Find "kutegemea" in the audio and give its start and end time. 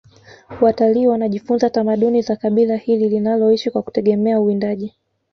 3.81-4.39